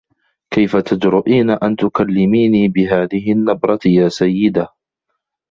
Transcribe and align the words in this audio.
كيف 0.53 0.77
تجرئين 0.77 1.49
أن 1.49 1.75
تكلّميني 1.75 2.67
بهذه 2.67 3.31
النّبرة 3.33 3.79
يا 3.85 4.09
سيّدة؟ 4.09 4.67